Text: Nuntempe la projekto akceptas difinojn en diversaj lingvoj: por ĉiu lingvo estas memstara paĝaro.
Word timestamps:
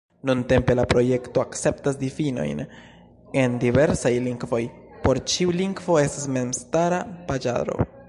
Nuntempe 0.27 0.75
la 0.77 0.85
projekto 0.93 1.43
akceptas 1.43 1.99
difinojn 1.99 2.63
en 3.43 3.59
diversaj 3.67 4.13
lingvoj: 4.31 4.63
por 5.07 5.23
ĉiu 5.35 5.57
lingvo 5.63 6.03
estas 6.09 6.31
memstara 6.41 7.05
paĝaro. 7.31 7.83